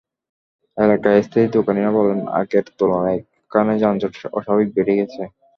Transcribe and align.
এলাকার 0.77 1.23
স্থায়ী 1.23 1.47
দোকানিরা 1.57 1.91
বললেন, 1.97 2.19
আগের 2.39 2.65
তুলনায় 2.77 3.19
এখানে 3.41 3.73
যানজট 3.81 4.13
অস্বাভাবিক 4.37 4.69
বেড়ে 4.75 4.93
গেছে। 4.99 5.21